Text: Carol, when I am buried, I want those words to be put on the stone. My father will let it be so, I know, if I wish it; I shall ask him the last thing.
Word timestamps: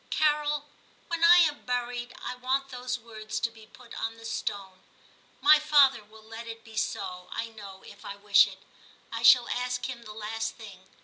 Carol, 0.09 0.65
when 1.09 1.23
I 1.23 1.37
am 1.37 1.63
buried, 1.63 2.15
I 2.19 2.33
want 2.33 2.69
those 2.69 2.97
words 2.97 3.39
to 3.41 3.51
be 3.51 3.67
put 3.67 3.93
on 4.01 4.15
the 4.17 4.25
stone. 4.25 4.79
My 5.41 5.59
father 5.59 6.03
will 6.03 6.23
let 6.23 6.47
it 6.47 6.63
be 6.63 6.75
so, 6.75 7.29
I 7.31 7.49
know, 7.49 7.83
if 7.83 8.03
I 8.03 8.15
wish 8.15 8.47
it; 8.47 8.63
I 9.11 9.21
shall 9.21 9.47
ask 9.47 9.87
him 9.87 10.01
the 10.01 10.13
last 10.13 10.55
thing. 10.55 10.87